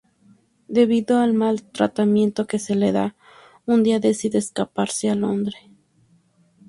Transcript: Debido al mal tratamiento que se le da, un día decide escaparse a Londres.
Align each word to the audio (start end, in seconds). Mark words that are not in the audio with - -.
Debido 0.67 1.19
al 1.19 1.35
mal 1.35 1.61
tratamiento 1.61 2.47
que 2.47 2.57
se 2.57 2.73
le 2.73 2.91
da, 2.91 3.15
un 3.67 3.83
día 3.83 3.99
decide 3.99 4.39
escaparse 4.39 5.11
a 5.11 5.15
Londres. 5.15 5.61